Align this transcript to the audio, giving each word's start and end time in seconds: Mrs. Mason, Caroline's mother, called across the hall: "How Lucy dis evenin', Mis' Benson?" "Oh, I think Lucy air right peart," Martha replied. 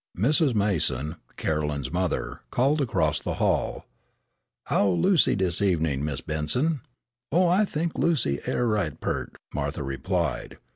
Mrs. 0.17 0.55
Mason, 0.55 1.17
Caroline's 1.37 1.93
mother, 1.93 2.41
called 2.49 2.81
across 2.81 3.19
the 3.19 3.35
hall: 3.35 3.85
"How 4.63 4.87
Lucy 4.89 5.35
dis 5.35 5.61
evenin', 5.61 6.03
Mis' 6.03 6.21
Benson?" 6.21 6.81
"Oh, 7.31 7.47
I 7.47 7.65
think 7.65 7.95
Lucy 7.99 8.39
air 8.47 8.65
right 8.65 8.99
peart," 8.99 9.35
Martha 9.53 9.83
replied. 9.83 10.57